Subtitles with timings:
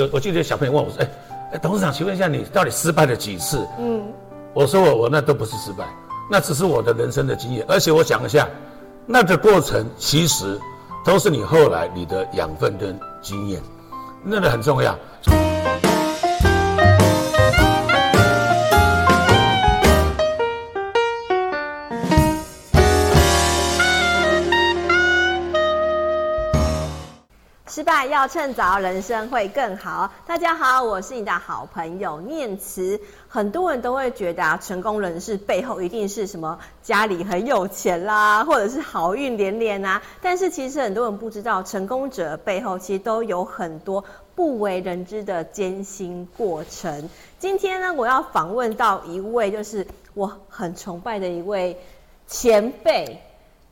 [0.00, 1.08] 我我记得小朋友问我说：“哎，
[1.54, 4.00] 哎，董事长，请问一下，你到底失败了几次？”嗯，
[4.54, 5.84] 我说我我那都不是失败，
[6.30, 7.66] 那只是我的人生的经验。
[7.68, 8.48] 而且我讲一下，
[9.06, 10.56] 那个过程其实
[11.04, 13.60] 都是你后来你的养分跟经验，
[14.22, 14.96] 那个很重要。
[28.06, 30.12] 要趁早，人生会更好。
[30.26, 33.00] 大家好，我是你的好朋友念慈。
[33.28, 40.00] 很多人都会觉得，成功人士背后一定是什么家里很有钱啦，或者是好运连连啊。
[40.22, 44.04] 但是其实很多人不知道，成功者背后其实都有很多
[44.34, 47.10] 不为人知的艰辛过程。
[47.38, 51.76] 今天呢，我要访问到一位，就是我很崇拜的一位
[52.26, 53.22] 前辈。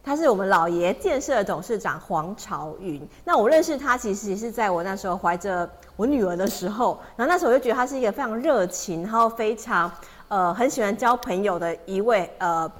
[0.06, 3.04] 他是我们老爷建设的董事长黄朝云。
[3.24, 7.00] 那我认识他，其实也是在我那时候怀着我女儿的时候。
[7.16, 9.90] 然后那时候我就觉得他是一个非常热情，然后非常
[10.28, 12.70] 呃很喜欢交朋友的一位呃。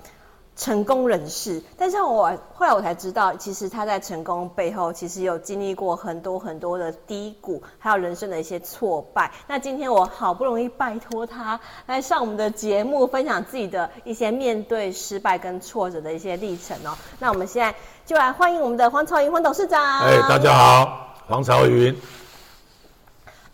[0.57, 9.31] 成功人士，但是我后来我才知道，其实他在成功背后，其实有经历过很多很多的低谷，还有人生的一些挫败。
[9.47, 16.97] 那今天我好不容易拜托他来上我们的节目，分享自己的一些面对失败跟挫折的一些历程哦。
[17.19, 17.75] 那我们现在
[18.07, 20.01] 就来欢迎我们的黄朝云黄董事长。
[20.01, 21.95] 哎，大家好，黄朝云。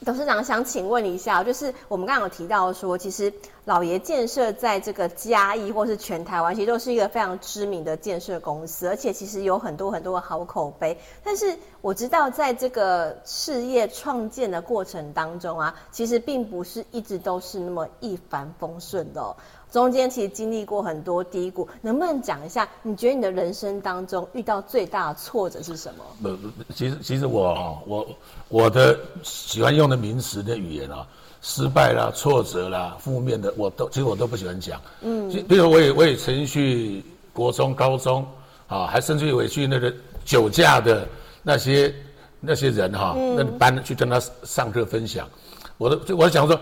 [0.04, 3.32] 董事长想请问一下，就是我们刚刚有提到说，其实
[3.64, 10.98] 老爷建设在这个嘉义或是全台湾，其实都是一个非常知名的建设公司，而且其实有很多很多的好口碑。
[11.22, 19.36] 但是我知道，在这个事业创建的过程当中啊，其实并不是一直都是那么一帆风顺的。
[19.72, 22.68] 中间其实经历过很多低谷，能不能讲一下？
[22.82, 26.04] 你觉得你的人生当中遇到最大的挫折是什么？
[26.22, 28.06] 不不，其实其实我哈，我
[28.48, 31.06] 我的喜欢用的名词的语言啊，
[31.40, 34.78] 失败啦、挫折啦、负面的，我都其实我都不喜欢讲。
[35.00, 38.26] 嗯，比如我也我也曾去国中、高中
[38.68, 39.90] 啊，还甚至于我也去那个
[40.22, 41.08] 酒驾的
[41.42, 41.94] 那些
[42.40, 45.26] 那些人哈，嗯、那班去跟他上课分享，
[45.78, 46.60] 我都我想说。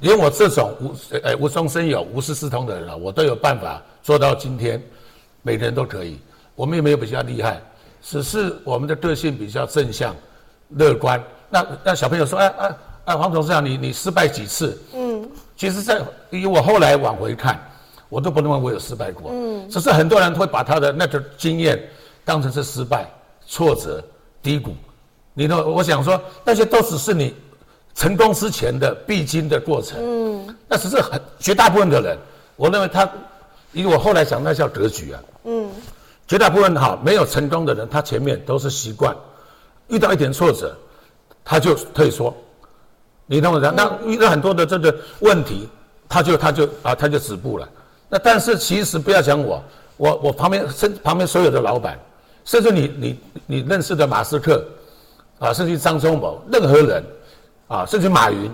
[0.00, 4.82] 连我这种无呃无中生有、无师自通的人啊，我都有办法做到今天，
[5.42, 6.18] 每个人都可以。
[6.54, 7.60] 我们也没有比较厉害，
[8.02, 10.14] 只是我们的个性比较正向、
[10.70, 11.22] 乐观。
[11.50, 14.78] 那那小朋友说，哎哎哎，黄董事长，你你失败几次？
[14.94, 16.00] 嗯，其实，在
[16.30, 17.60] 以我后来往回看，
[18.08, 19.30] 我都不认为我有失败过。
[19.32, 21.82] 嗯，只是很多人会把他的那个经验
[22.24, 23.08] 当成是失败、
[23.46, 24.02] 挫折、
[24.42, 24.74] 低谷。
[25.32, 27.34] 你都我想说，那些都只是你。
[27.94, 32.18] 成功之前的必经的过程，嗯，那只是很绝大部分的人，
[32.56, 33.08] 我认为他，
[33.72, 35.70] 因为我后来想，那叫格局啊，嗯，
[36.26, 39.14] 绝大部分好没有成功的人，他前面都是习惯，
[39.86, 40.76] 遇到一点挫折，
[41.44, 42.34] 他就退缩，
[43.26, 43.72] 你懂我讲？
[43.72, 45.68] 嗯、那遇到很多的这个问题，
[46.08, 47.68] 他就他就啊他就止步了。
[48.08, 49.62] 那但是其实不要讲我，
[49.96, 51.96] 我我旁边身旁边所有的老板，
[52.44, 54.64] 甚至你你你认识的马斯克，
[55.38, 57.00] 啊，甚至张忠谋，任何人。
[57.66, 58.50] 啊，甚至马云，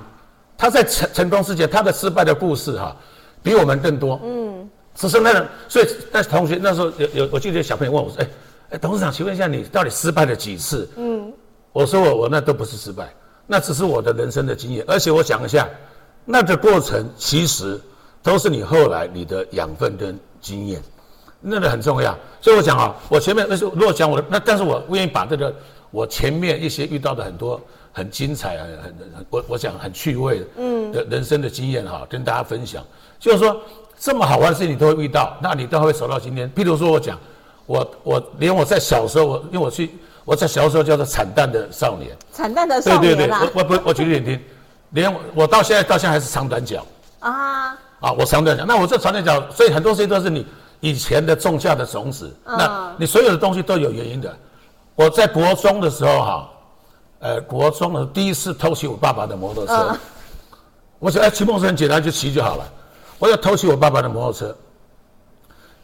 [0.57, 2.97] 他在成成功之前，他的失败的故事哈、啊，
[3.43, 4.21] 比我们更多。
[4.23, 8.31] 嗯，只是那个，所以那同学那时候有有，我记得小朋友问我说：“哎，
[8.71, 11.33] 哎，董事长，请问一下，你到底失败了几次？”嗯，
[11.73, 13.13] 我说我我那都不是失败，
[13.47, 14.85] 那只是我的人生的经验。
[14.87, 15.69] 而且我想一下，
[16.25, 17.81] 那个过程其实
[18.23, 20.81] 都是你后来你的养分跟经验，
[21.41, 22.17] 那个很重要。
[22.41, 25.53] 所以我讲啊，我前面那时候如果讲我的那，但是我不愿意把这个
[25.91, 27.61] 我前面一些遇到的很多。
[27.93, 28.85] 很精彩，很很
[29.17, 32.83] 很，我我想很趣味的，嗯，的人生的经验哈，跟大家分享。
[33.19, 33.61] 就是说，
[33.99, 36.51] 这么好玩的事情你都会遇到，那你都会走到今天。
[36.53, 37.19] 譬如说我讲，
[37.67, 39.91] 我我连我在小时候，我因为我去
[40.25, 44.41] 我在小时候叫做惨淡的少年，惨淡的少年，对对对，我我不我举例听，
[44.91, 46.87] 连我，我到现在到现在还是长短脚
[47.19, 50.47] 啊啊，我长短脚，那我这长短脚，所以很多事情都是你
[50.81, 54.35] 以前的种下的种子，嗯、那你所有的东西都有原因的。
[54.95, 56.50] 我在国中的时候哈。
[57.21, 59.99] 呃，国中的第一次偷骑我爸爸的摩托车，嗯、
[60.99, 62.65] 我想，哎，骑摩托车很简单，就骑就好了。
[63.19, 64.57] 我要偷骑我爸爸的摩托车，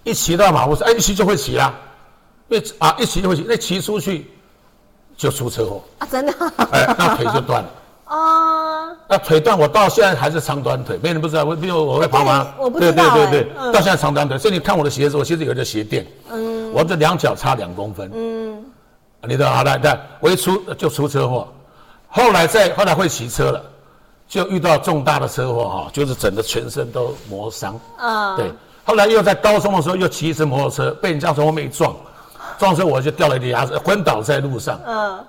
[0.02, 1.74] 一骑到马路上，哎，一骑就会骑啦，
[2.48, 4.30] 因为啊，一骑就会骑，那骑出去
[5.14, 6.32] 就出车祸啊，真的？
[6.72, 7.70] 哎，那腿就断了
[8.06, 8.96] 啊。
[9.08, 12.54] 那腿断，我到现在还是长短腿，别人不知道，我比如我会跑吗？
[12.58, 13.10] 我不知道、欸。
[13.10, 18.64] 对对对对，嗯、到现在长短腿，所以你看我的鞋子，我其实有个鞋垫，嗯，我这两脚差两公分，嗯。
[19.26, 21.48] 你的好来，对，我一出就出车祸，
[22.08, 23.62] 后来再后来会骑车了，
[24.28, 27.78] 就遇到重大的车祸哈，就是整个全身都磨伤。
[27.98, 28.50] 啊，对，
[28.84, 31.94] 后来又在高中的时候又骑一次摩托车，被人家从后面一撞，
[32.58, 34.80] 撞车我就掉了一个牙齿，昏倒在路上。
[34.86, 35.24] 嗯，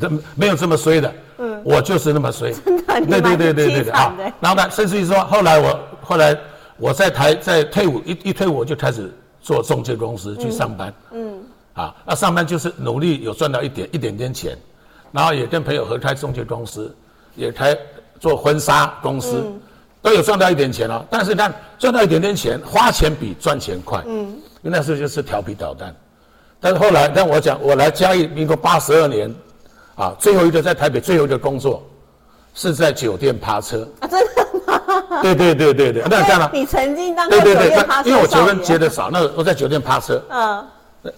[0.00, 6.36] 这没有这么衰的，嗯，我就是那么衰， 真的，对对对对对啊，然后呢，甚至于说，后来我后来
[6.78, 11.31] 我在台在退伍一一退伍我就开始做中介公司去上班，嗯，嗯
[11.74, 14.56] 啊，那上班就是努力有赚到一点一点点钱，
[15.10, 16.94] 然后也跟朋友合开中介公司，
[17.34, 17.76] 也开
[18.20, 19.60] 做婚纱公司，嗯、
[20.00, 24.28] 都有赚到一点钱了，但是看，赚到一点点钱，花钱比赚钱快，嗯，
[24.62, 25.94] 因为那时候就是调皮捣蛋，
[26.60, 29.34] 但是后来，但我讲我来嘉义，民国八十二年。
[29.94, 31.86] 啊，最后一个在台北最后一个工作，
[32.54, 35.20] 是在酒店趴车啊，真的吗？
[35.20, 36.50] 对对对对对，那这样呢？
[36.50, 40.66] 你曾经当过酒店趴车，因为我结婚结的少，那我在酒店趴车，嗯，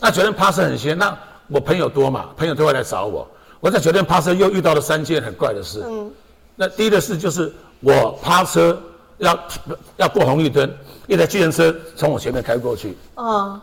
[0.00, 1.16] 那酒店趴车很闲，那
[1.48, 3.28] 我朋友多嘛，朋友都会来找我，
[3.60, 6.10] 我在酒店趴车又遇到了三件很怪的事，嗯，
[6.56, 8.80] 那第一个事就是我趴车
[9.18, 9.38] 要
[9.96, 10.70] 要过红绿灯，
[11.06, 13.60] 一台计程车从我前面开过去，哦。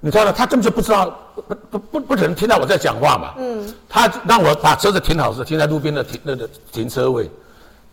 [0.00, 0.30] 你知道吗？
[0.30, 1.42] 他根本就不知道，不
[1.72, 3.34] 不不不可能听到我在讲话嘛。
[3.36, 3.74] 嗯。
[3.88, 7.28] 他让我把车子停好时，停在路边的停那个停车位，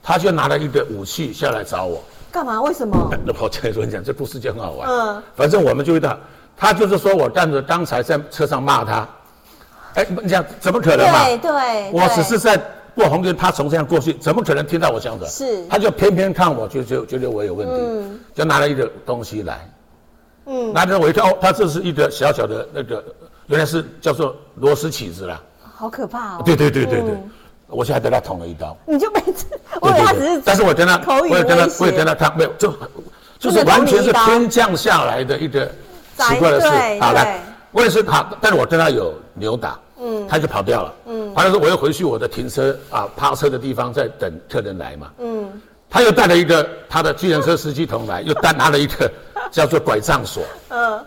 [0.03, 2.03] 他就拿了一个武器下来找我。
[2.31, 2.61] 干嘛？
[2.61, 2.95] 为什么？
[3.25, 4.87] 那我跟你讲，这故事就很好玩。
[4.87, 5.23] 嗯。
[5.35, 6.15] 反正我们就遇到，
[6.57, 9.07] 他就是说我站着刚才在车上骂他，
[9.95, 11.25] 哎，你想怎么可能嘛？
[11.25, 11.91] 对对。
[11.91, 12.59] 我只是在
[12.95, 15.27] 过红灯，他从这样过去，怎么可能听到我讲的？
[15.27, 15.65] 是。
[15.67, 19.69] 他就偏偏看我，就就觉得我有问题，嗯，就拿了一个东西来。
[20.47, 23.03] 嗯，拿着我一看，哦，他这是一个小小的那个，
[23.47, 25.41] 原来是叫做螺丝起子啦。
[25.77, 26.41] 好可怕哦！
[26.45, 27.29] 对对对对对，嗯、
[27.67, 28.77] 我现在被他捅了一刀。
[28.85, 29.45] 你就没次，
[29.81, 32.73] 我以为他只是，但是我跟他，我也跟他，我也跟他，他没有，就
[33.37, 35.69] 就是完全是天降下来的一个
[36.17, 36.67] 奇怪的是。
[36.99, 37.41] 好来，
[37.71, 49.11] 我也是他，但是我跟他有扭打，嗯，他就跑掉了，嗯，完了之后我又回去我的停车啊趴车的地方在等客人来嘛，嗯，他又带了一个他的计程车司机同来，又单拿了一个。
[49.51, 51.05] 叫做拐杖锁，嗯，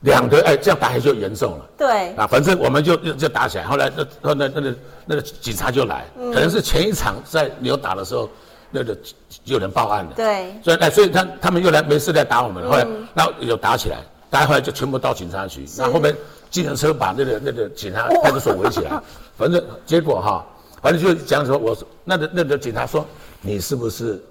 [0.00, 1.64] 两个哎，这样打起来就严重了。
[1.78, 3.64] 对啊，反正我们就就打起来。
[3.64, 4.74] 后来那那那那个
[5.06, 8.28] 那个警察就来，可能是前一场在扭打的时候，
[8.76, 8.98] 那个
[9.44, 10.12] 有人报案了。
[10.14, 12.68] 对，所以哎，所以他他们又来没事来打我们。
[12.68, 15.64] 后来那有打起来，大家后来就全部到警察局。
[15.78, 16.14] 那后后面
[16.50, 19.00] 计程车把那个那个警察派出所围起来。
[19.38, 20.46] 反正结果哈，
[20.82, 23.06] 反正就讲说，我说那个那个警察说，
[23.40, 24.22] 你是不是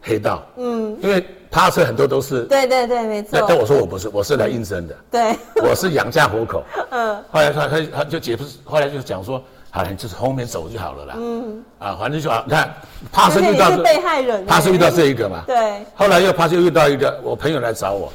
[0.00, 0.42] 黑道？
[0.56, 1.24] 嗯，因为。
[1.52, 3.44] 趴车很多都是对对对，没错。
[3.46, 4.96] 但我说我不是，我是来应征的。
[5.10, 6.64] 对，我是养家糊口。
[6.88, 7.22] 嗯。
[7.30, 11.14] 后来他他他就解释，后来就讲说，好了，你就是后面走就好了啦。
[11.16, 11.64] 嗯。
[11.78, 12.74] 啊，反正就好，你看，
[13.10, 15.42] 趴车遇到被害人，趴车遇到这一个嘛。
[15.46, 15.82] 对。
[15.94, 18.12] 后来又趴车遇到一个，我朋友来找我，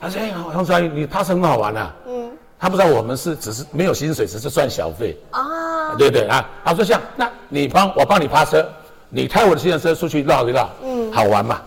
[0.00, 2.30] 他说：“哎，黄小玉，你趴车很好玩啊。”嗯。
[2.60, 5.18] 他不知道我们是只是没有薪水，只是赚小费。
[5.32, 5.96] 啊。
[5.98, 8.64] 对对啊，他说像那你帮我帮你趴车，
[9.08, 11.60] 你开我的计程车出去绕一绕，嗯，好玩嘛。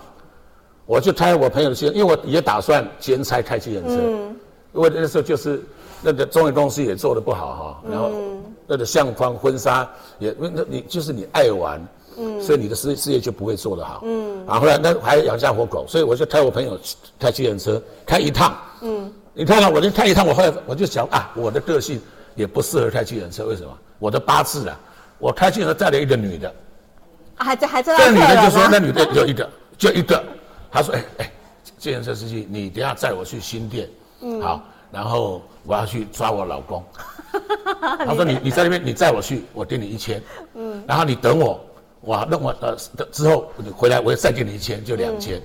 [0.85, 4.35] 我就开我朋友的车，因为我也打算兼差开计程车，嗯、
[4.73, 5.61] 因为那时候就是
[6.03, 8.11] 那个中介公司也做的不好哈，然后
[8.67, 9.89] 那个相框婚纱
[10.19, 11.81] 也，那你就是你爱玩，
[12.17, 16.77] 嗯，所以你的事事业就不会做得好，嗯，然后后来那还养家活口，所以我就开我朋友
[17.17, 22.01] 开计程车开一趟，嗯，你看了我就开一趟，我后来我就想啊，我的个性
[22.35, 23.69] 也不适合开计程车，为什么？
[23.99, 24.79] 我的八字啊，
[25.19, 26.53] 我开计程车载了一个女的，
[27.37, 30.21] 啊、还在还在那女的就说那女的有一个就一个。
[30.75, 31.31] 她说：“哎哎，
[31.77, 33.87] 计程车司机，你等下载我去新店，
[34.21, 34.59] 嗯，好，
[34.93, 36.83] 然后我要去抓我老公。
[38.05, 40.21] 他说你你在那边，你载我去，我给你一千，
[40.53, 41.59] 嗯，然后你等我，
[42.01, 42.77] 我弄完呃
[43.11, 45.41] 之后你回来，我也再给你一千，就两千。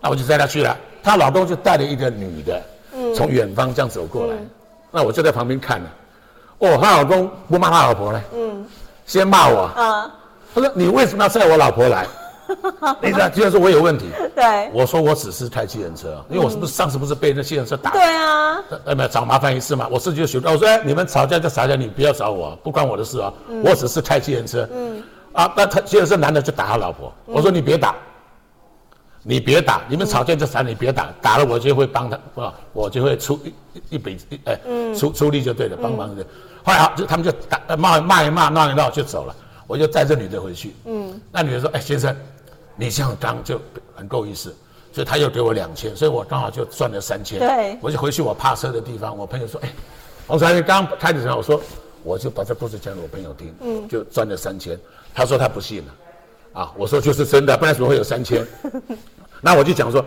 [0.00, 0.74] 那我就载他去了。
[1.02, 2.62] 她老公就带了一个女的，
[2.94, 4.36] 嗯，从远方这样走过来，
[4.90, 5.90] 那我就在旁边看了。
[6.58, 8.66] 哦，她老公不骂他老婆呢，嗯，
[9.04, 10.10] 先骂我，啊，
[10.54, 12.06] 他说你为什么要载我老婆来？”
[13.02, 14.06] 你知道，就是说我有问题。
[14.34, 17.90] 对，我说我只是开计程车，因为我是不是上次不是被那计程车打？
[17.90, 18.62] 对啊。
[18.84, 19.88] 呃，没有找麻烦一次嘛？
[19.90, 20.38] 我自己就学。
[20.38, 23.32] 我说，哎，你们吵架就吵架，你不要找我，不关我的事啊。
[23.64, 24.68] 我只是开计程车。
[24.72, 25.02] 嗯。
[25.32, 27.12] 啊，那他计程车男的就打他老婆。
[27.26, 27.94] 我说你别打，
[29.22, 34.58] 你别打，你们吵架就吵，你别打，打了我就会帮他，啊，我就会出一一笔，哎，
[34.96, 36.24] 出出力就对了，帮忙的。
[36.64, 39.34] 后来就他们就打骂骂一骂，闹一闹就走了。
[39.68, 40.74] 我就带着女的回去。
[40.84, 41.20] 嗯。
[41.30, 42.16] 那女的说，哎，先生。
[42.76, 43.60] 你这样当就
[43.94, 44.54] 很够意思，
[44.92, 47.38] 所以他又给我两千，所以我刚好就赚了三千。
[47.38, 49.72] 对，我就回去我怕车的地方，我朋友说：“哎，
[50.26, 51.60] 黄传，你刚开始讲，我说
[52.04, 54.78] 我就把这故事讲给我朋友听，嗯，就赚了三千。
[55.14, 55.94] 他说他不信了，
[56.60, 58.46] 啊，我说就是真的，不然怎么会有三千？
[59.40, 60.04] 那我就讲说，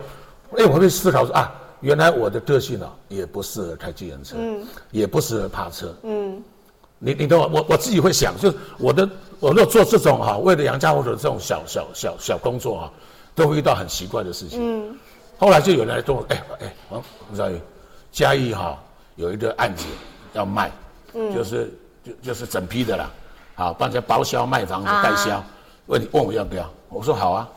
[0.56, 6.42] 哎，我会思考说啊，原来我的个性啊，也不适合开计程车，嗯，也不适合怕车，嗯。”
[7.02, 9.08] 你你懂我，我我自己会想，就是我的，
[9.40, 12.92] 我如果做这种哈，为了养家糊口的这种小小小小工作啊，
[13.34, 14.60] 都会遇到很奇怪的事情。
[14.60, 14.94] 嗯。
[15.38, 17.58] 后来就有人来跟我，哎哎，王王兆宇，
[18.12, 18.78] 嘉义哈
[19.16, 19.86] 有一个案子
[20.34, 20.70] 要卖，
[21.14, 21.72] 嗯，就是
[22.04, 23.10] 就就是整批的啦，
[23.54, 25.42] 好，帮人家包销卖房子代销，
[25.86, 27.48] 问你问我要不要，我说好啊，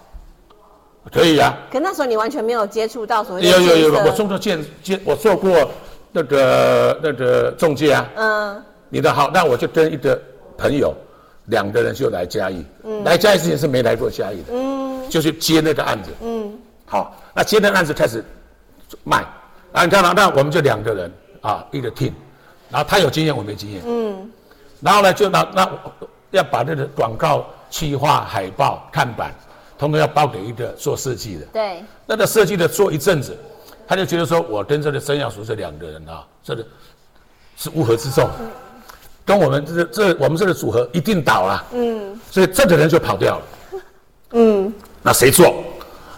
[1.11, 1.53] 可以啊。
[1.69, 5.69] 可那时候你完全没有接触到所谓的有有有，我做过建建，我做过
[6.13, 8.09] 那个那个中介啊。
[8.15, 8.63] 嗯。
[8.93, 10.21] 你的好，那我就跟一个
[10.55, 10.93] 朋友，
[11.45, 12.63] 两个人就来嘉义。
[12.83, 13.03] 嗯。
[13.03, 14.53] 来嘉义之前是没来过嘉义的。
[14.53, 15.09] 嗯。
[15.09, 16.11] 就去接那个案子。
[16.21, 16.55] 嗯。
[16.85, 18.23] 好，那接那个案子开始
[19.03, 19.25] 卖，
[19.71, 22.11] 啊，你看嘛，那我们就两个人啊，一个 team，
[22.69, 23.81] 然后他有经验，我没经验。
[23.83, 24.29] 嗯。
[24.79, 25.67] 然后呢，就那那
[26.29, 29.33] 要把那个广告、企划、海报、看板，
[29.75, 31.45] 通通要包给一个做设计的。
[31.51, 31.83] 对。
[32.05, 33.35] 那个设计的做一阵子，
[33.87, 36.63] 他就觉得说，我跟这个曾耀淑这两个人啊，这个
[37.57, 38.29] 是乌合之众。
[38.39, 38.47] 嗯
[39.25, 43.43] 跟我们这这我们这个组合一定倒了，嗯，所以这个人就跑掉了，
[44.31, 45.53] 嗯，那谁做？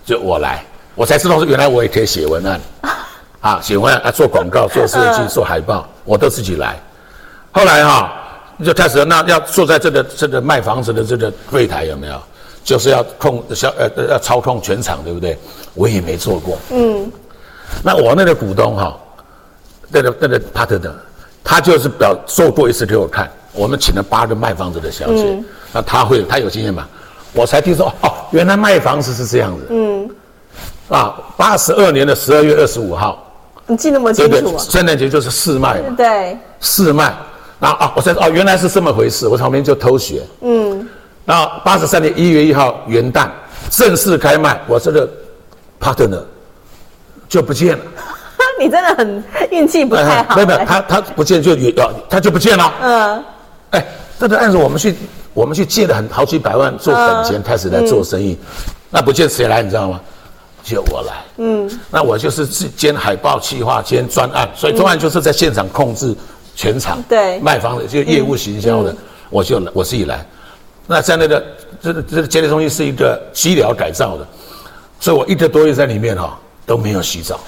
[0.06, 0.64] 就我来，
[0.96, 2.60] 我才知道说原来我也可以写文案，
[3.42, 6.80] 啊，写文案啊，做广告、做设计、做海报，我都自己来。
[7.52, 8.12] 后来哈，
[8.64, 12.22] 就开始那要坐在这个这个卖房子的这个柜台有没有？
[12.64, 15.38] 就是要控小呃要操控全场，对不对？
[15.76, 17.12] 我也没做过，嗯，
[17.84, 18.98] 那我那个股东哈，
[19.90, 20.92] 那个那个 partner。
[21.46, 26.88] 他就是表做过一次给我看，我们请了八个卖房子的小姐，嗯、那他会他有经验嘛？
[27.34, 29.68] 我才听说哦，原来卖房子是这样子。
[29.70, 30.10] 嗯，
[30.90, 33.32] 啊，八十二年的十二月二十五号，
[33.68, 34.58] 你记那么清楚啊？
[34.58, 35.94] 圣诞节就是试卖嘛。
[35.96, 37.14] 对，试卖，
[37.60, 40.24] 然后啊，我才说哦，原来是这么回事，我旁边就偷学。
[40.42, 40.88] 嗯，
[41.26, 43.30] 然后八十三年一月一号元旦
[43.70, 45.08] 正式开卖，我这个
[45.80, 46.24] partner
[47.30, 47.84] 就不见了。
[48.60, 50.36] 你真的很运气不太好。
[50.36, 52.74] 没有没有，他他不见就有，他就不见了。
[52.82, 53.24] 嗯。
[53.72, 53.86] 哎，
[54.20, 54.96] 这个案子我们去
[55.34, 58.38] 我们去借了很好几百万做本钱开始来做生意，
[58.90, 60.00] 那不见谁来你知道吗？
[60.64, 61.14] 就我来。
[61.38, 61.80] 嗯。
[61.92, 66.16] 那我就是兼海报企划兼专案，所以专案就是在现场控制
[66.56, 67.02] 全场。
[67.10, 67.38] 对。
[67.40, 68.96] 卖房子就业务行销的，
[69.30, 70.26] 我就，我自己来。
[70.88, 71.44] 那在那个
[71.82, 74.28] 这个这个接待中心是一个医疗改造的，
[75.00, 77.40] 所以我一个多月在里面哈都没有洗澡。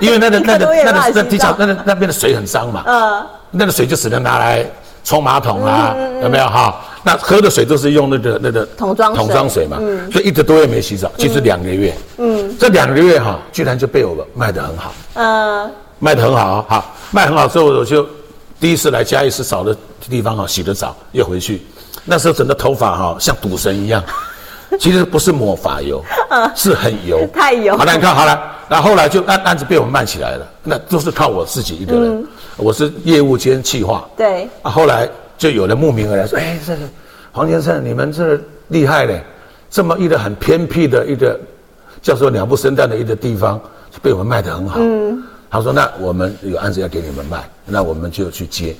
[0.00, 4.64] 因为那个那个那个那地下那个那边的水很脏嘛，嗯，那个水就只能拿来
[5.04, 6.44] 冲马桶啊，有没有？
[6.46, 6.80] 哈？
[7.04, 9.78] 那喝的水都是用那个那个桶装桶装水嘛，
[10.12, 18.06] 所以一个多月没洗澡，其实两个月，嗯，这两个月哈，居然就被我卖得很好，嗯，卖得很好，好，卖很好之后，我就
[18.60, 19.76] 第一次来嘉义市找的
[20.08, 21.66] 地方哈，洗的澡又回去，
[22.04, 24.02] 那时候整个头发哈像赌神一样。
[24.78, 26.02] 其实不是抹法油，
[26.54, 27.76] 是很油，太油。
[27.76, 32.26] 好了，你看好了，那后，后来就案案子被我们卖起来了，那都是靠我自己一个人，嗯、
[32.56, 34.08] 我是业务兼企划。
[34.16, 34.48] 对。
[34.62, 36.82] 啊，后来就有人慕名而来，说：“哎，这个
[37.32, 39.22] 黄先生，你们这厉害嘞，
[39.70, 41.38] 这么一个很偏僻的一个
[42.00, 43.60] 叫做鸟不生蛋的一个地方，
[43.90, 45.22] 就被我们卖得很好。”嗯。
[45.50, 48.74] 他说：“那我们有案子要给你们卖，那我们就去接。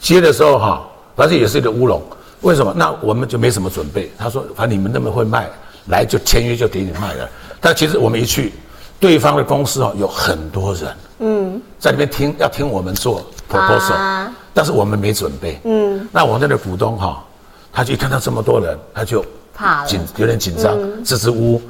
[0.00, 2.02] 接的时候哈，反正也是一个乌龙。”
[2.42, 2.72] 为什么？
[2.76, 4.10] 那我们就没什么准备。
[4.16, 5.48] 他说：“反正你们那么会卖，
[5.88, 7.28] 来就签约就给你卖了。”
[7.60, 8.52] 但其实我们一去，
[8.98, 16.08] 对方的公司哦有很多人，嗯，在里面听要听我们做 proposal，啊，但是我们没准备，嗯。
[16.10, 17.22] 那我那个股东哈，
[17.70, 19.22] 他就一看到这么多人，他就
[19.54, 21.62] 怕紧，有点紧张，支支吾吾。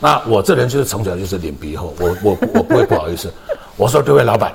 [0.00, 3.32] 那我这人就是从小就是脸皮厚，我我我不会不好意思。
[3.78, 4.52] 我说：“各位老板，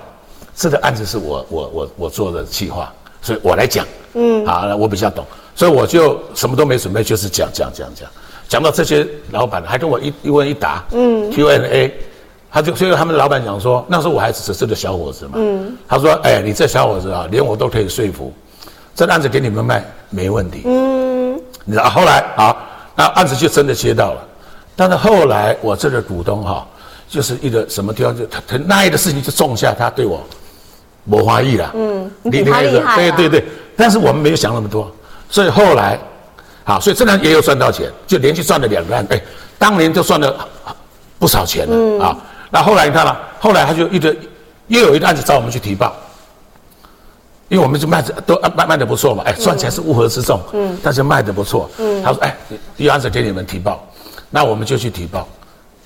[0.55, 5.25] 这个案子是我我我我做的计划，所以我来讲，嗯，好，那我比较懂。”
[5.61, 8.09] 所以我就什么都没准备，就是讲讲讲讲，
[8.49, 11.93] 讲到这些老板还跟我一一问一答，嗯，Q&A，
[12.51, 18.33] 他就所以他们老板讲说，那时候我还只是个小伙子嘛，嗯，他说，哎，你这小伙子啊，连我都可以说服，
[18.95, 22.57] 这案子给你们卖没问题，嗯，你知道后来啊，
[22.95, 24.27] 那案子就真的接到了，
[24.75, 26.67] 但是后来我这个股东哈，
[27.07, 30.23] 就是一个什么地方就他他那一个事情就种下他对我
[31.03, 33.45] 没怀疑了，嗯，你比他厉害，对对对，
[33.77, 34.91] 但是我们没有想那么多。
[35.31, 35.97] 所以后来，
[36.65, 39.19] 啊，所以这人也有赚到钱，就连续赚了两个案，哎，
[39.57, 40.47] 当年就赚了
[41.17, 42.17] 不少钱了、嗯、啊。
[42.51, 44.15] 那后来你看了，后来他就一直
[44.67, 45.95] 又有一个案子找我们去提报，
[47.47, 52.35] 因为我们就卖的都卖卖的不错嘛，哎，赚钱是乌合之众，嗯，但是卖的不错，嗯，他说，哎，
[52.75, 53.87] 有案子给你们提报，
[54.29, 55.25] 那我们就去提报，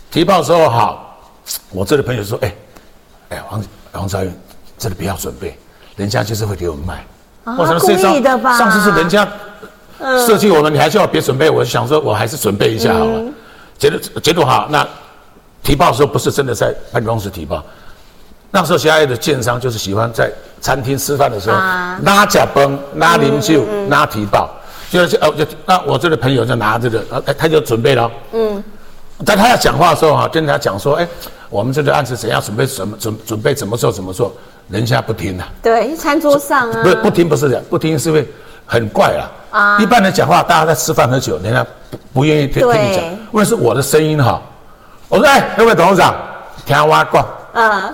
[0.09, 0.99] 提报之后哈，
[1.69, 2.55] 我这个朋友说，哎，
[3.29, 4.35] 哎，黄黄兆云，
[4.79, 5.55] 这里不要准备，
[5.95, 7.05] 人家就是会给我们卖。
[7.45, 8.57] 我什么故意的吧？
[8.57, 9.27] 上次是人家
[10.25, 13.21] 设计我们，你还叫我别准备，我想说我还是准备一下好了。
[13.77, 14.87] 结果结果好，那
[15.63, 17.63] 提报的时候不是真的在办公室提报，
[18.51, 21.57] 那时候狭隘的建商就是喜欢在餐厅吃饭的时候
[22.03, 24.49] 拉甲崩、拉零酒、拉提报，
[24.89, 28.09] 就是哦就那我这个朋友就拿这个，他他就准备了。
[28.31, 28.63] 嗯，
[29.25, 31.07] 在他要讲话的时候哈，跟人家讲说，哎，
[31.49, 34.33] 我们这个案子怎样准备，怎么准准备怎么做怎么做，
[34.69, 35.47] 人家不听啊。
[35.61, 36.83] 对，餐桌上啊。
[36.83, 38.27] 不不听不是这样，不听是因为
[38.65, 39.23] 很怪啊。
[39.51, 39.79] 啊。
[39.79, 43.03] 一般人讲话，大家在吃饭喝酒，人家不不愿意听听你讲。
[43.31, 44.41] 问题是我的声音哈，
[45.07, 46.15] 我说哎，那位董事长，
[46.65, 47.25] 听我讲。
[47.53, 47.93] 啊。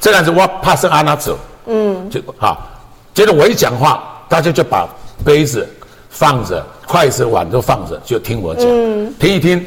[0.00, 1.38] 这样子我怕是安娜走。
[1.66, 2.08] 嗯。
[2.10, 2.66] 就好，
[3.12, 4.88] 接着我一讲话，大家就把
[5.24, 5.68] 杯子
[6.08, 8.64] 放着，筷子碗都放着，就听我讲。
[8.66, 9.12] 嗯。
[9.18, 9.64] 听一听。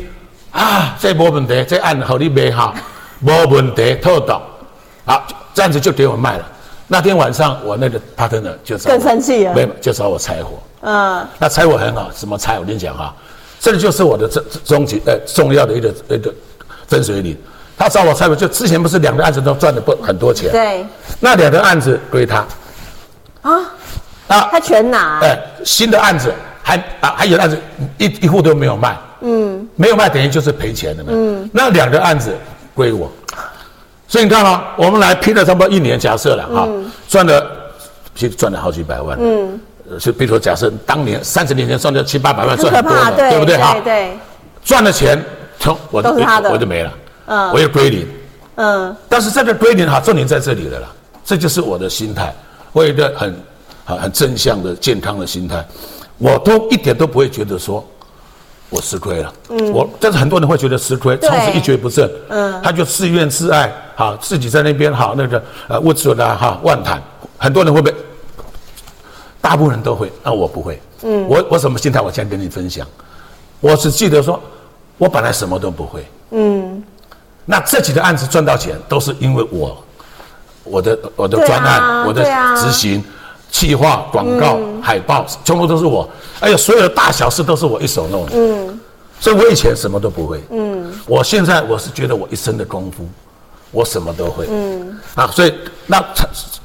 [0.52, 2.76] 啊，这没问题，这案好你卖好，
[3.22, 4.42] 没问题，透懂。
[5.06, 6.46] 好，这样子就给我卖了。
[6.88, 10.60] 那天晚上，我那个 partner 就找更生气了，没有，就找我拆伙。
[10.82, 12.60] 嗯，那拆伙很好，什么拆？
[12.60, 13.16] 我跟你讲哈，
[13.60, 16.34] 这个就是我的终终极呃重要的一个一个
[16.88, 17.38] 分水岭。
[17.78, 20.52] 他找我拆伙，就之前不是两个案子都赚了不很多钱？
[20.52, 20.86] 对。
[21.20, 22.46] 那两个案子归他。
[23.44, 23.60] 啊？
[24.28, 24.50] 啊？
[24.52, 25.20] 他全拿？
[25.22, 27.58] 哎，新的案子还啊还有案子
[27.98, 28.98] 一一户都没有卖。
[29.22, 31.12] 嗯，没有卖等于就是赔钱的嘛。
[31.14, 32.36] 嗯，那两个案子
[32.74, 33.12] 归我，
[34.08, 36.68] 所以你看啊，我们来拼了差不多一年，假设了哈，
[37.08, 37.46] 赚了，
[38.16, 39.18] 其实赚了好几百万。
[39.20, 39.60] 嗯，
[40.00, 43.58] 就比如说假设当年三十年前赚了七八百万，赚很多嘛，对不对？
[43.58, 44.18] 哈，对，
[44.64, 45.22] 赚了钱
[45.60, 46.94] 从我都是他的，我就没了。
[47.26, 48.08] 嗯，我也归零。
[48.56, 50.88] 嗯，但是这个归零哈，重点在这里的啦，
[51.26, 52.34] 这就是我的心态，
[52.72, 53.36] 我有一个很
[53.86, 55.66] 很很正向的健康的心态，
[56.18, 57.86] 我都一点都不会觉得说。
[58.72, 67.04] 我吃亏了，嗯，我但是很多人会觉得吃亏，从此一蹶不振，嗯，他就自怨自艾，好，自己在那边好那个呃物质的哈万谈，
[67.38, 67.94] 很多人会被？
[69.42, 72.00] 大部分人都会，那我不会，嗯，我我什么心态？
[72.00, 72.88] 我先跟你分享，
[73.60, 74.42] 我只记得说，
[74.98, 76.82] 我本来什么都不会，嗯，
[77.44, 79.84] 那这几个案子赚到钱都是因为我，
[80.64, 82.24] 我的我的专案，我的
[82.56, 83.04] 执行。
[83.52, 86.10] 企划、广告、嗯、海报，全部都是我。
[86.40, 88.32] 哎呀，所有的大小事都是我一手弄的。
[88.34, 88.80] 嗯，
[89.20, 90.42] 所以我以前什么都不会。
[90.50, 93.08] 嗯，我现在我是觉得我一身的功夫，
[93.70, 94.48] 我什么都会。
[94.50, 95.54] 嗯，啊，所以
[95.86, 96.04] 那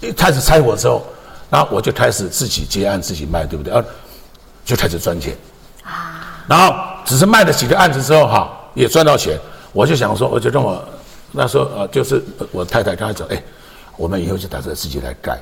[0.01, 1.05] 一开始拆伙之后，
[1.51, 3.75] 然后我就开始自己接案、自己卖，对不对？
[3.75, 3.85] 啊，
[4.65, 5.37] 就开始赚钱。
[5.83, 6.75] 啊，然后
[7.05, 9.39] 只是卖了几个案子之后，哈，也赚到钱。
[9.73, 10.83] 我就想说，我就跟我
[11.33, 12.23] 那时候呃，就是
[12.53, 13.43] 我太太刚才讲，哎，
[13.97, 15.39] 我们以后就打算自己来盖。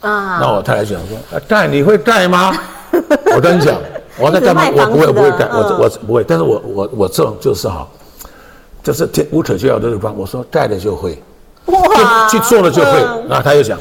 [0.00, 2.56] 啊，那我太太讲说，盖你会盖吗？
[3.34, 3.78] 我跟你讲，
[4.18, 4.68] 我在干嘛？
[4.68, 6.24] 我不会，不会盖，我我不会。
[6.24, 7.86] 但是我我我这种就是哈，
[8.82, 10.16] 就是天无可救药的地方。
[10.16, 11.20] 我说盖了就会，
[11.66, 13.04] 哇，去做了就会。
[13.28, 13.78] 那他又讲，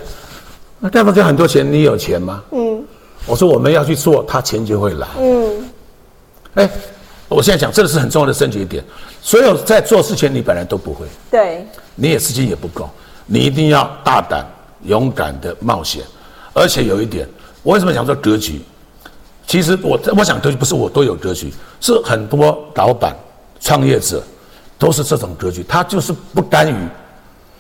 [0.80, 1.70] 那盖不就很多钱？
[1.70, 2.42] 你有钱吗？
[2.52, 2.84] 嗯，
[3.26, 5.08] 我说我们要去做，他钱就会来。
[5.20, 5.70] 嗯，
[6.56, 6.70] 哎，
[7.28, 8.84] 我现在讲这个是很重要的升级点。
[9.22, 12.90] 所有在做事情，你本来都不会，对，你也资金也不够，
[13.26, 14.46] 你一定要大胆。
[14.86, 16.04] 勇敢的冒险，
[16.54, 17.28] 而且有一点，
[17.64, 18.62] 我为什么讲说格局？
[19.48, 23.16] 其实我我想格局不是我都有格局，是很多老板、
[23.60, 24.24] 创业者
[24.80, 26.76] 都是这种格局，他就是不甘于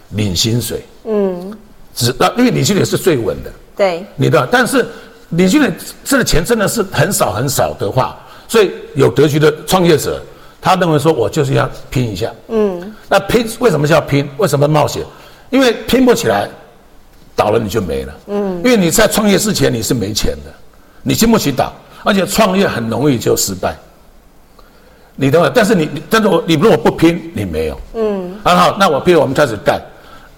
[0.10, 1.56] 领薪水，嗯，
[1.94, 4.84] 只那因为领薪水是最稳的，对，你的，但是
[5.30, 5.72] 领薪水
[6.04, 10.20] 这个钱真的是很少很少的话，所以有格局的创业者，
[10.60, 14.28] 他认为说我就是要拼一下，嗯，那拼为什么叫拼？
[14.38, 15.04] 为什么冒险？
[15.52, 16.50] 因为拼不起来。
[17.36, 20.52] 倒了你就没了，嗯，因为你在创业之前你是没钱的，
[21.04, 23.76] 你经不起倒，而且创业很容易就失败。
[25.17, 25.52] 你懂吗？
[25.54, 29.82] 但是你，但是我你如果不拼，你没有，嗯，很好，那我譬如我们开始干，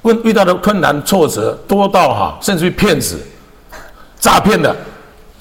[0.01, 3.19] 问遇到的困难挫折多到哈，甚至于骗子、
[4.19, 4.75] 诈骗的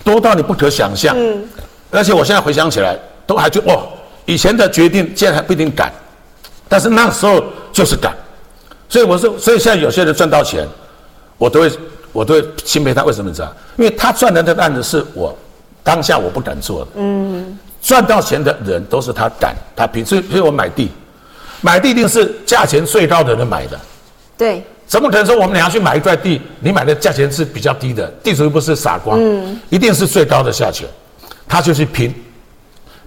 [0.04, 1.42] 多到你不可想象，嗯，
[1.90, 3.88] 而且我现在回想起来，都还就哦，
[4.26, 5.90] 以前的决定现在还不一定敢，
[6.68, 7.42] 但是那时候
[7.72, 8.14] 就是敢，
[8.88, 10.66] 所以我说，所以现在有些人赚到钱。
[11.38, 11.72] 我都会，
[12.12, 13.04] 我都会钦佩他。
[13.04, 13.52] 为什么你知道？
[13.76, 15.36] 因为他赚的这个案子是我
[15.82, 16.90] 当下我不敢做的。
[16.96, 20.90] 嗯，赚到钱的人都是他敢，他凭所以，所以我买地，
[21.60, 23.78] 买地一定是价钱最高的人买的。
[24.36, 28.06] 对，怎么可能说我们俩去买一块地，你买的价钱是比较低的？
[28.22, 30.86] 地主又不是傻瓜，嗯，一定是最高的下去，
[31.46, 32.14] 他就去拼，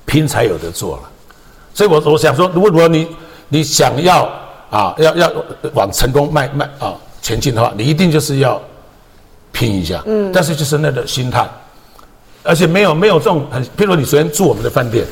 [0.05, 1.03] 拼才有得做了。
[1.73, 3.07] 所以我我想说，如果如果你
[3.47, 4.29] 你想要
[4.69, 5.31] 啊，要要
[5.73, 6.93] 往成功迈迈啊。
[7.21, 8.61] 前进的话，你一定就是要
[9.51, 11.47] 拼一下，嗯，但是就是那个心态，
[12.43, 15.05] 而且没有没有这种很，譬如你昨天住我们的饭店，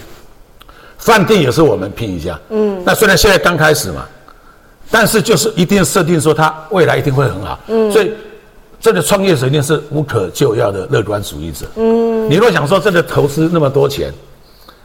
[0.98, 4.06] 饭店也是我们拼一下，嗯，那虽然现在刚开始嘛，
[4.90, 8.12] 但是就是一定设定说它未来一定会很好，嗯，所以
[8.80, 14.14] 这个创业者一定是无可救药的乐观主义者，嗯，你若想说这个投资那么多钱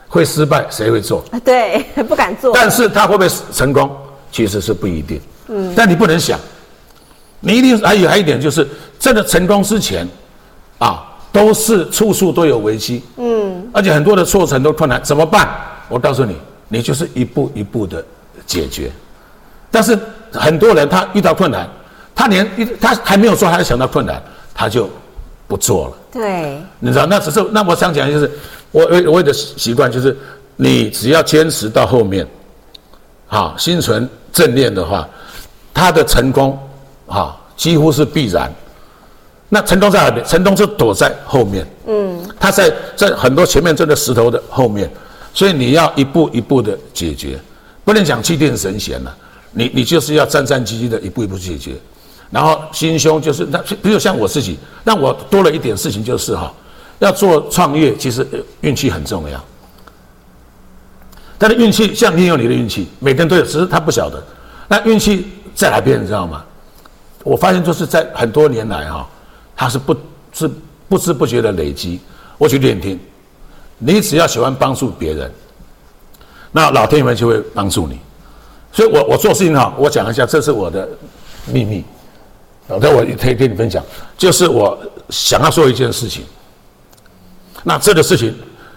[0.09, 1.25] 会失败，谁会做？
[1.45, 3.91] 对， 不敢做，但是他会不会成功？
[4.31, 6.39] 其实是不一定，嗯，但你不能想。
[7.43, 8.67] 你一定还有还有一点就是，
[8.99, 10.09] 这个成功之前，
[10.79, 15.49] 啊，都是处处都有危机，嗯，而且很多的挫折都困难，怎么办？
[15.89, 16.37] 我告诉你，
[16.69, 18.03] 你就是一步一步的
[18.47, 18.91] 解决。
[19.71, 19.99] 但是
[20.33, 21.69] 很多人他遇到困难，
[22.15, 22.49] 他连
[22.81, 24.23] 他还没有做，他就想到困难，
[24.55, 24.89] 他就
[25.49, 25.93] 不做了。
[26.13, 28.31] 对，你知道，那只是那我想讲就是，
[28.71, 30.17] 我我我的习惯就是，
[30.57, 32.27] 你只要坚持到后面，
[33.29, 35.09] 啊，心存正念的话，
[35.75, 36.59] 他的成功
[37.07, 38.53] 啊几乎是必然。
[39.49, 40.25] 那陈东在哪边？
[40.27, 41.67] 陈东就躲在后面。
[41.87, 44.91] 嗯，他在在很多前面这个石头的后面，
[45.35, 47.39] 所以你要一步一步的解决，
[47.85, 49.15] 不能讲气定神闲了。
[49.51, 51.75] 你你就是要战战兢兢的一步一步解决，
[52.31, 56.51] 然后心胸就是那，比如像我自己，那我多了一点事情就是哈，
[56.99, 58.27] 要做创业，其实
[58.63, 59.39] 运气很重要。
[61.37, 64.23] 但是运气像你有你的运气，每个人都有，只是他不晓得。
[64.67, 66.43] 那运气在哪边，你知道吗？
[67.25, 69.09] 我发现就是在很多年来哈。
[69.55, 69.95] 他是不，
[70.33, 70.51] 是
[70.89, 72.01] 不知不觉的累积。
[72.39, 72.99] 我举例你听，
[73.79, 75.31] 你只要喜欢帮助别人，
[76.51, 78.01] 那老天爷就会帮助你。
[78.73, 80.89] 所以我我做事情哈，我讲一下，这是我的
[81.47, 81.85] 秘密。
[82.67, 83.85] 好的，我可以跟你分享，
[84.17, 84.77] 就是我
[85.11, 86.25] 想要做一件事情，
[87.63, 88.35] 那这个事情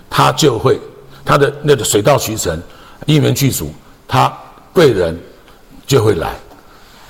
[0.10, 0.80] 他就会
[1.24, 2.62] 他的那个水到渠成，
[3.08, 3.72] 因缘具足，
[4.08, 4.32] 他
[4.74, 5.18] 贵人
[5.88, 6.36] 就会来。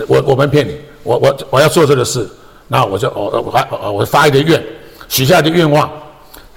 [0.07, 2.29] 我我没骗你，我我我要做这个事。
[2.67, 4.63] 那我就我我还我发一个愿，
[5.07, 5.89] 许下一个愿望，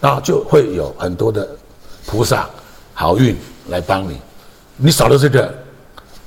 [0.00, 1.46] 然后就会有很多的
[2.06, 2.48] 菩萨
[2.94, 3.36] 好运
[3.68, 4.18] 来帮你。
[4.76, 5.52] 你少了这个，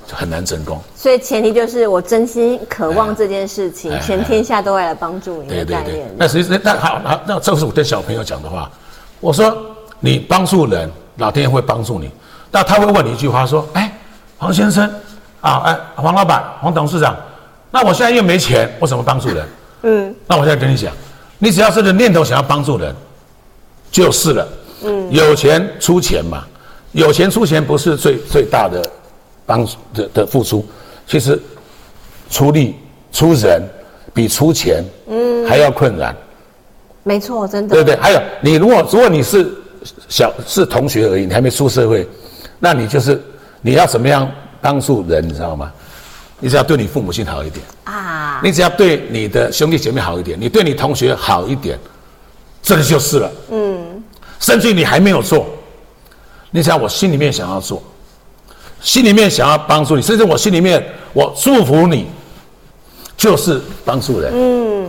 [0.06, 0.80] 就很难成功。
[0.94, 5.84] 所以前提就是我真心渴望这件事情，全天下都会来帮助你的概念。
[5.84, 6.14] 对对对。
[6.16, 8.70] 那实际那好，那那这是我跟小朋友讲的话。
[9.18, 9.56] 我说
[10.00, 12.10] 你帮助人，老天爷会帮助你。
[12.50, 13.92] 那他会问你一句话说：哎，
[14.36, 14.88] 黄先生
[15.42, 17.14] 啊，哎，黄老板，黄董事长，
[17.70, 19.46] 那我现在又没钱，我怎么帮助人？
[19.82, 20.90] 嗯，那我现在跟你讲，
[21.38, 22.94] 你只要是个念头想要帮助人，
[23.90, 24.48] 就是了。
[24.84, 26.44] 嗯，有钱出钱嘛，
[26.92, 28.82] 有钱出钱不是最最大的
[29.44, 30.64] 帮的的付出，
[31.06, 31.38] 其实
[32.30, 32.74] 出力
[33.12, 33.62] 出人
[34.14, 36.16] 比出钱嗯还要困难。
[37.02, 37.74] 没错，真的。
[37.74, 37.96] 对不对？
[38.00, 39.52] 还有你如果如果你是
[40.08, 42.08] 小是同学而已，你还没出社会，
[42.60, 43.20] 那你就是
[43.60, 44.30] 你要怎么样
[44.62, 45.70] 帮助人，你知道吗？
[46.38, 51.78] 你只要对你父母亲好一点啊，你只要对你的兄弟姐妹好一点，你对你同学好一点，
[52.62, 53.30] 这个就是了。
[53.50, 54.02] 嗯，
[54.40, 55.46] 甚至于你还没有做，
[56.50, 57.80] 你只要我心里面想要做，
[58.80, 62.08] 心里面想要帮助你，甚至我心里面我祝福你，
[63.16, 64.32] 就是帮助人。
[64.34, 64.81] 嗯。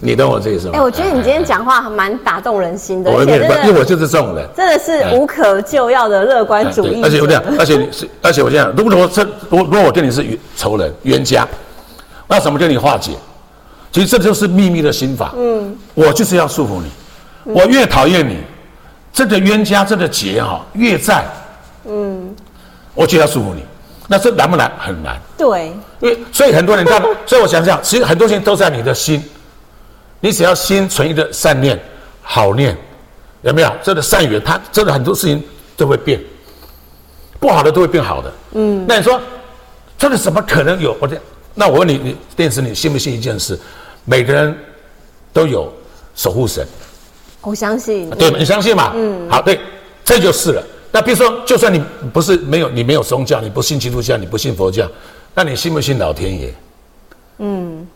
[0.00, 0.72] 你懂我这意思吗？
[0.74, 3.34] 哎，我觉得你今天讲话还蛮打动人心的，而且
[3.66, 7.02] 因为我就是这种人，真的是无可救药的乐观主义。
[7.02, 10.24] 而且我这样，而且是，而且我这样，如果我这，如如果我跟你是
[10.56, 11.46] 仇人、冤家，
[12.26, 13.12] 我要怎么跟你化解？
[13.92, 15.32] 其实这就是秘密的心法。
[15.36, 18.38] 嗯，我就是要束缚你，我越讨厌你，
[19.12, 21.24] 这个冤家这个结哈越在，
[21.86, 22.34] 嗯，
[22.94, 23.62] 我就要束缚你。
[24.08, 24.70] 那这难不难？
[24.78, 25.16] 很难。
[25.36, 29.22] 对，因为所以很多人看，所以我想想，其实很多事情都在你的心。
[30.24, 31.78] 你只要心存一个善念、
[32.22, 32.74] 好念，
[33.42, 33.70] 有没有？
[33.82, 35.42] 这个善缘，它真的很多事情
[35.76, 36.18] 都会变，
[37.38, 38.32] 不好的都会变好的。
[38.52, 39.20] 嗯，那你说，
[39.98, 40.96] 这个怎么可能有？
[40.98, 41.20] 我这，
[41.52, 43.58] 那我问你，你电视，你信不信一件事？
[44.06, 44.56] 每个人
[45.30, 45.70] 都有
[46.16, 46.66] 守护神。
[47.42, 48.08] 我相信。
[48.08, 48.92] 对，你相信嘛？
[48.94, 49.28] 嗯。
[49.28, 49.60] 好，对，
[50.06, 50.62] 这就是了。
[50.90, 51.84] 那比如说，就算你
[52.14, 54.90] 不是没有，你没有宗教，你不信基督教，你不信佛教，
[55.34, 56.54] 那你信不信老天爷？
[57.40, 57.86] 嗯。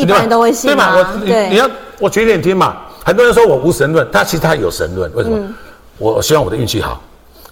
[0.00, 0.96] 一般人都会信对嘛？
[0.96, 2.76] 我你你要我举点听嘛。
[3.04, 5.10] 很多人说我无神论，他其实他有神论。
[5.14, 5.38] 为什么？
[5.38, 5.54] 嗯、
[5.98, 7.00] 我希望我的运气好，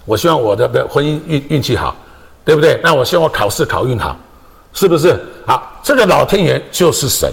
[0.05, 1.95] 我希望我的婚姻运运气好，
[2.45, 2.79] 对不对？
[2.83, 4.15] 那我希望我考试考运好，
[4.73, 5.19] 是不是？
[5.45, 7.31] 好，这个老天爷就是神。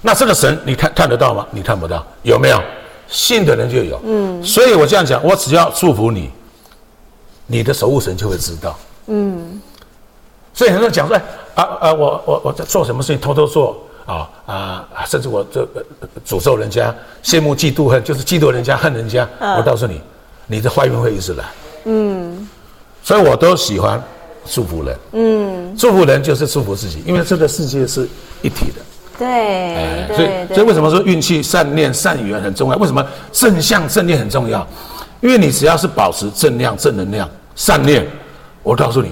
[0.00, 1.46] 那这个神你看看得到吗？
[1.50, 2.60] 你看不到，有没有？
[3.08, 4.00] 信的人就有。
[4.04, 4.42] 嗯。
[4.42, 6.30] 所以我这样讲，我只要祝福你，
[7.46, 8.78] 你的守护神就会知道。
[9.08, 9.60] 嗯。
[10.52, 11.16] 所以很多人讲说，
[11.54, 15.66] 啊啊，我我我在做什么事情偷偷做啊啊，甚至我这
[16.26, 19.28] 诅咒人家，羡慕嫉妒恨，就是嫉妒人家恨人家。
[19.38, 20.00] 嗯、我告诉你，
[20.46, 21.44] 你的坏运会一直来。
[21.84, 22.48] 嗯，
[23.02, 24.02] 所以我都喜欢
[24.44, 24.96] 祝福人。
[25.12, 28.08] 嗯，祝福人就是祝福自己，因为这个世界是
[28.42, 28.82] 一体的。
[29.18, 32.76] 对，哎、所以所以为什么说运气、善念、善缘很重要？
[32.76, 34.66] 为什么正向正念很重要？
[35.20, 38.06] 因为你只要是保持正量、正能量、善念，
[38.62, 39.10] 我告诉你。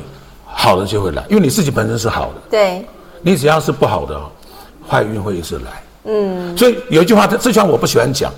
[0.60, 2.34] 好的就会来，因为你自己本身是好的。
[2.50, 2.84] 对，
[3.22, 4.20] 你只要是不好的，
[4.88, 5.82] 坏运会一直来。
[6.06, 8.32] 嗯，所以有一句话，这这句话我不喜欢讲，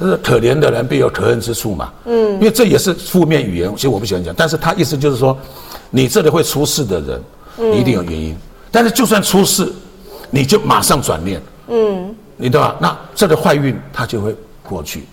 [0.00, 1.92] 就是可怜的人必有可恨之处嘛。
[2.06, 4.34] 嗯，因为这也是负面语言，其实我不喜欢讲。
[4.34, 5.36] 但是他意思就是说，
[5.90, 7.22] 你这里会出事的人，
[7.56, 8.32] 你一定有原因。
[8.32, 9.70] 嗯、但是就算出事，
[10.30, 11.42] 你就马上转念。
[11.68, 12.74] 嗯，你对吧？
[12.80, 15.06] 那这个坏运它就会过去，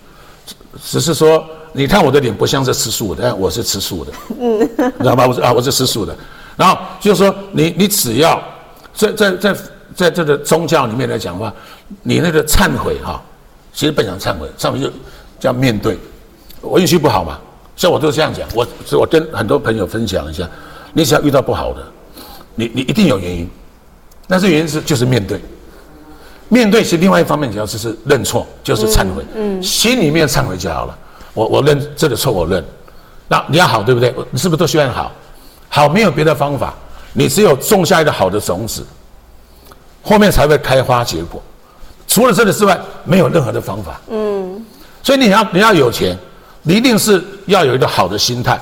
[0.82, 1.44] 只是说。
[1.76, 5.26] 你看我的脸不像是吃素的，但我是吃素的，嗯，你知道吧？
[5.26, 6.16] 我是啊，我是吃素的。
[6.56, 8.42] 然后就是说你，你你只要
[8.92, 9.56] 在在在
[9.94, 11.52] 在这个宗教里面来讲的话，
[12.02, 13.20] 你那个忏悔哈，
[13.72, 14.90] 其实不想忏悔，忏悔就
[15.38, 15.98] 叫面对。
[16.60, 17.38] 我运气不好嘛，
[17.76, 20.48] 像我都这样讲，我我跟很多朋友分享一下，
[20.92, 21.82] 你只要遇到不好的，
[22.54, 23.50] 你你一定有原因，
[24.26, 25.40] 那这原因是就是面对。
[26.50, 29.24] 面对是另外一方面，主要就是认错，就是忏悔。
[29.34, 30.96] 嗯，嗯心里面忏悔就好了。
[31.32, 32.62] 我我认这个错，我认。
[33.28, 34.14] 那你要好，对不对？
[34.30, 35.10] 你是不是都希望好？
[35.74, 36.72] 好，没有别的方法，
[37.14, 38.86] 你只有种下一个好的种子，
[40.04, 41.42] 后面才会开花结果。
[42.06, 44.00] 除了这个之外，没有任何的方法。
[44.08, 44.64] 嗯，
[45.02, 46.16] 所以你要你要有钱，
[46.62, 48.56] 你一定是要有一个好的心态、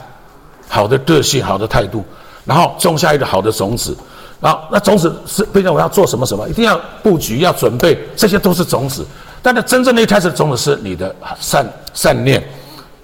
[0.71, 2.03] 好的个性、好的态度，
[2.47, 3.95] 然后种下一个好的种子。
[4.41, 9.07] 然后那种子是，比如我要做什么什么，一定要布局，要准备，这些都是种子。
[9.43, 12.43] 但是真正的一开始的种子是你的善善念、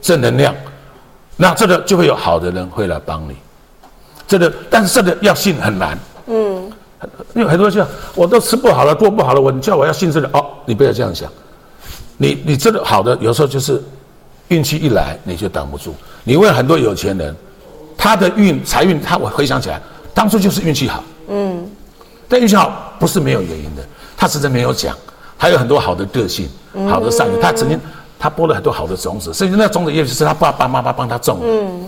[0.01, 0.55] 正能量，
[1.37, 3.37] 那这个就会有好的人会来帮你。
[4.29, 5.99] 这个，但是这个要信很难。
[6.27, 6.71] 嗯，
[7.35, 11.29] 因为很多人讲，我都吃不好了，过不好了，我你叫我要信这个哦，你不要这样想。
[12.19, 13.83] 你你这个好的，有时候就是
[14.49, 15.95] 运气一来你就挡不住。
[16.25, 17.35] 你问很多有钱人，
[17.97, 19.81] 他的运财运，他我回想起来，
[20.13, 21.03] 当初就是运气好。
[21.29, 21.67] 嗯，
[22.29, 23.83] 但运气好不是没有原因的，
[24.17, 24.95] 他只是没有讲，
[25.39, 26.49] 他有很多好的个性，
[26.91, 27.81] 好的善良，他曾经
[28.19, 31.47] 他播了很多好的种子，甚至那种子也许是他爸爸妈妈帮他种的。
[31.47, 31.88] 嗯，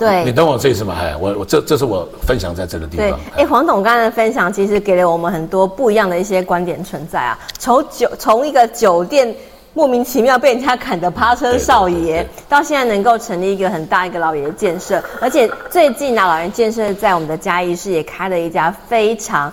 [0.00, 0.96] 对，你懂我这意思吗？
[0.98, 3.20] 哎，我我这这是我分享在这个地方。
[3.36, 9.32] 哎，黄董刚才的分享其实给了我们很多不一样的一些观点存在啊，从酒从一个酒店。
[9.72, 19.50] 莫名其妙被人家砍的趴车少爷，到现在能够成立一个很大一个老爷建设，而且最近呢，老爷建设在我们的嘉义市也开了一家非常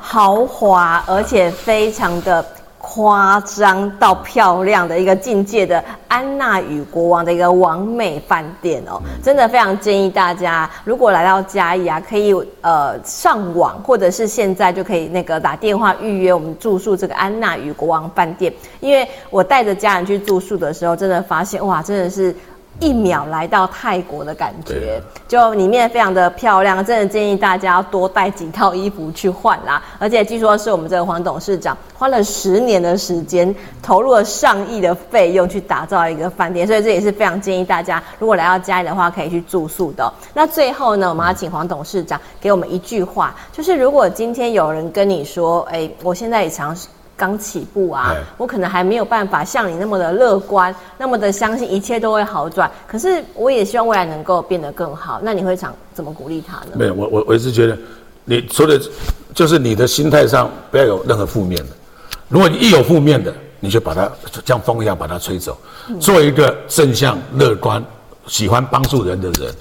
[0.00, 2.44] 豪华，而且非常的。
[2.96, 22.34] 夸张到漂亮的一个境界的安娜与国王的一个完美饭店哦，真的非常建议大家，如果来到嘉义啊，可以呃上网或者是现在就可以那个打电话预约我们住宿这个安娜与国王饭店，因为我带着家人去住宿的时候，真的发现哇，真的是。
[22.78, 29.82] 一秒来到泰国的感觉，就里面非常的漂亮，真的建议大家要多带几套衣服去换啦。
[29.98, 40.12] 而且据说是我们这个黄董事长花了十年的时间，投入了上亿的费用去打造一个饭店，所以这也是非常建议大家，如果来到嘉义的话，可以去住宿的。
[40.34, 46.88] 那最后呢，我们要请黄董事长给我们一句话，就是如果今天有人跟你说，哎，我现在也尝试。
[47.16, 52.70] 刚起步啊，我可能还没有办法像你那么的乐观，那么的相信一切都会好转。
[52.86, 55.18] 可是我也希望未来能够变得更好。
[55.22, 56.72] 那你会想怎么鼓励他呢？
[56.74, 57.78] 没有，我我我一直觉得，
[58.24, 58.78] 你说的，
[59.34, 61.70] 就是你的心态上不要有任何负面的。
[62.28, 64.10] 如果你一有负面的，你就把它
[64.44, 65.56] 像风一样把它吹走，
[65.98, 67.82] 做一个正向、乐观、
[68.26, 69.54] 喜欢帮助人的人。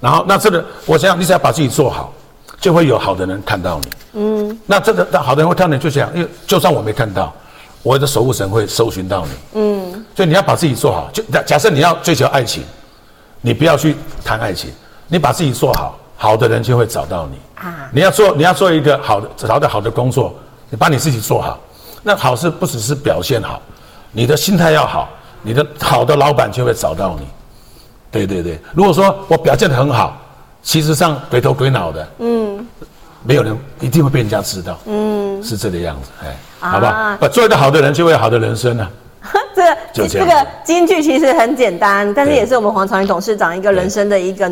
[0.00, 2.12] 然后，那这个，我想你只要把自己做好。
[2.60, 7.34] 就会有好的人看到你，嗯，那这个那好的人会看到你，就这样，因为就算我没看到，
[7.82, 11.10] 我的守护神会搜寻到你，嗯，所以你要把自己做好。
[11.12, 12.62] 就假假设你要追求爱情，
[13.40, 14.70] 你不要去谈爱情，
[15.08, 17.90] 你把自己做好，好的人就会找到你啊。
[17.90, 20.32] 你要做你要做一个好的找到好的工作，
[20.68, 21.58] 你把你自己做好，
[22.04, 23.60] 那好事不只是表现好，
[24.12, 25.08] 你的心态要好，
[25.42, 27.26] 你的好的老板就会找到你。
[28.12, 30.16] 对对对，如果说我表现得很好。
[30.62, 32.59] 其实上鬼头鬼脑的，嗯，
[33.22, 37.16] 没有人一定会被人家知道，嗯，是这个样子，哎，啊、好不好？
[37.20, 38.88] 把做一个好的人，就会有好的人生呢、
[39.22, 39.30] 啊。
[39.54, 44.50] 这个这，这个金句其实很简单，但是也是我们黄长宇董事长一个人生的一个。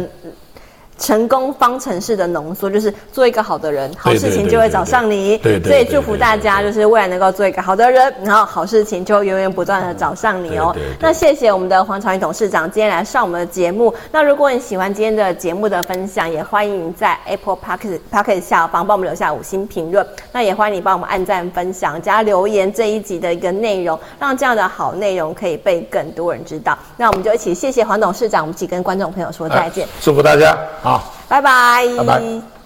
[0.98, 5.38] 成功方程式的浓缩就是做一个好的人，好事情就会找上你。
[5.38, 10.74] 对，所以祝福大家，就是未来能够做一个好的人，然后好事情就源源不断的找上你哦。
[11.00, 13.94] 那谢谢我们的黄朝云董事长今天来上我们的节目。
[14.10, 20.06] 那如果你喜欢今天的节目的分享，也欢迎在 Apple Podcast Podcast 下方帮我们留下五星评论。
[20.32, 26.76] 那也欢迎你帮我们按赞、分享、加留言这一集的一个内容，让这样的好内容可以被更多人知道。
[26.96, 30.58] 那我们就一起谢谢黄董事长，我们一起跟观众朋友说再见，祝福大家。
[30.88, 31.86] 好，拜拜。
[31.98, 32.57] 拜拜。